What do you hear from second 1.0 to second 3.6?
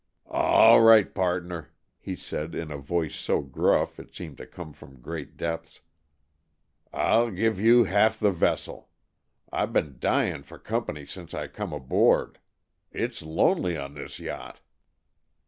pardner," he said in a voice so